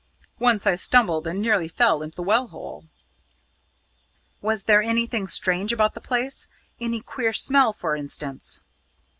Once 0.39 0.65
I 0.65 0.73
stumbled 0.77 1.27
and 1.27 1.39
nearly 1.39 1.67
fell 1.67 2.01
into 2.01 2.15
the 2.15 2.23
well 2.23 2.47
hole." 2.47 2.85
"Was 4.41 4.63
there 4.63 4.81
anything 4.81 5.27
strange 5.27 5.71
about 5.71 5.93
the 5.93 6.01
place 6.01 6.47
any 6.79 7.01
queer 7.01 7.33
smell, 7.33 7.71
for 7.71 7.95
instance?" 7.95 8.61